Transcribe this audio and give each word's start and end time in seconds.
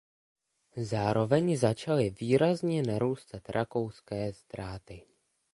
Zároveň 0.77 1.57
začaly 1.57 2.09
výrazně 2.09 2.83
narůstat 2.83 3.49
rakouské 3.49 4.33
ztráty. 4.33 5.05